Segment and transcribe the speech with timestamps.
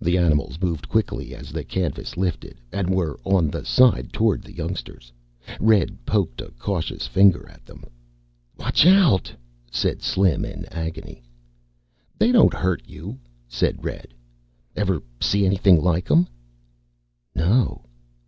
[0.00, 4.54] The animals moved quickly as the canvas lifted and were on the side toward the
[4.54, 5.12] youngsters.
[5.58, 7.82] Red poked a cautious finger at them.
[8.56, 9.32] "Watch out,"
[9.68, 11.24] said Slim, in agony.
[12.16, 13.18] "They don't hurt you,"
[13.48, 14.14] said Red.
[14.76, 16.28] "Ever see anything like them?"
[17.34, 17.86] "No."